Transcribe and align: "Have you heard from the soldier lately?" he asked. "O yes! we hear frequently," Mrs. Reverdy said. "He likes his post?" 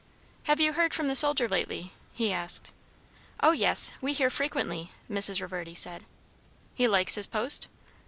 "Have 0.45 0.59
you 0.59 0.73
heard 0.73 0.95
from 0.95 1.09
the 1.09 1.15
soldier 1.15 1.47
lately?" 1.47 1.93
he 2.11 2.33
asked. 2.33 2.71
"O 3.41 3.51
yes! 3.51 3.91
we 4.01 4.13
hear 4.13 4.31
frequently," 4.31 4.91
Mrs. 5.07 5.39
Reverdy 5.39 5.75
said. 5.75 6.05
"He 6.73 6.87
likes 6.87 7.13
his 7.13 7.27
post?" 7.27 7.67